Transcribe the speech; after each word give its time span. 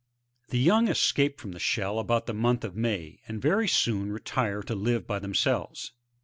The 0.49 0.57
young 0.57 0.87
escape 0.87 1.39
from 1.39 1.51
the 1.51 1.59
shell 1.59 1.99
about 1.99 2.25
the 2.25 2.33
month 2.33 2.63
of 2.63 2.75
May, 2.75 3.19
and 3.27 3.39
very 3.39 3.67
soon 3.67 4.11
retire 4.11 4.63
to 4.63 4.73
live 4.73 5.05
by 5.05 5.19
themselves. 5.19 5.91